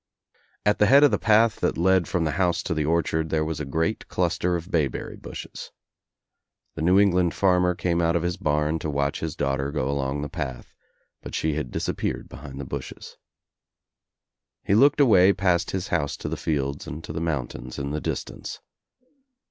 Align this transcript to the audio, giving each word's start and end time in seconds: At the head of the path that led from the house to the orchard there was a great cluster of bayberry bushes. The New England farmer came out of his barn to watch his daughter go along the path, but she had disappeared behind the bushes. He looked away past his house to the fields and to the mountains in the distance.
At 0.65 0.79
the 0.79 0.87
head 0.87 1.03
of 1.03 1.11
the 1.11 1.19
path 1.19 1.57
that 1.59 1.77
led 1.77 2.07
from 2.07 2.23
the 2.23 2.31
house 2.31 2.63
to 2.63 2.73
the 2.73 2.85
orchard 2.85 3.29
there 3.29 3.45
was 3.45 3.59
a 3.59 3.65
great 3.65 4.07
cluster 4.07 4.55
of 4.55 4.71
bayberry 4.71 5.15
bushes. 5.15 5.71
The 6.73 6.81
New 6.81 6.99
England 6.99 7.35
farmer 7.35 7.75
came 7.75 8.01
out 8.01 8.15
of 8.15 8.23
his 8.23 8.35
barn 8.35 8.79
to 8.79 8.89
watch 8.89 9.19
his 9.19 9.35
daughter 9.35 9.71
go 9.71 9.87
along 9.87 10.23
the 10.23 10.27
path, 10.27 10.73
but 11.21 11.35
she 11.35 11.53
had 11.53 11.69
disappeared 11.69 12.29
behind 12.29 12.59
the 12.59 12.65
bushes. 12.65 13.17
He 14.63 14.73
looked 14.73 14.99
away 14.99 15.33
past 15.33 15.69
his 15.69 15.89
house 15.89 16.17
to 16.17 16.27
the 16.29 16.35
fields 16.35 16.87
and 16.87 17.03
to 17.03 17.13
the 17.13 17.21
mountains 17.21 17.77
in 17.77 17.91
the 17.91 18.01
distance. 18.01 18.59